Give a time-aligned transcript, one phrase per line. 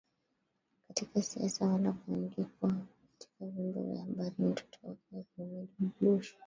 [0.87, 2.71] katika siasa wala kuandikwa
[3.11, 6.35] katika vyombo vya habari Mtoto wake wa kiume George Bush